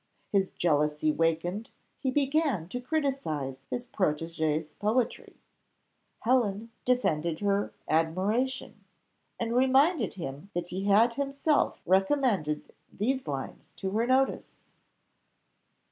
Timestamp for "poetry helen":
4.69-6.71